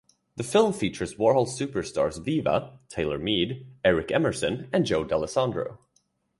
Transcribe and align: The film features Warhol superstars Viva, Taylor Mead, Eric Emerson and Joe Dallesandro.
The 0.35 0.41
film 0.43 0.73
features 0.73 1.13
Warhol 1.13 1.45
superstars 1.45 2.17
Viva, 2.25 2.79
Taylor 2.89 3.19
Mead, 3.19 3.67
Eric 3.85 4.11
Emerson 4.11 4.67
and 4.73 4.83
Joe 4.83 5.05
Dallesandro. 5.05 5.77